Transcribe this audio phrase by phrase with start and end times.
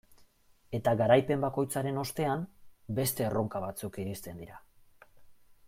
[0.77, 2.47] Eta garaipen bakoitzaren ostean
[3.01, 4.59] beste erronka batzuk iristen dira.